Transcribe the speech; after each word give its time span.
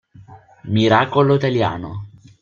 Miracolo 0.65 1.35
italiano 1.35 1.91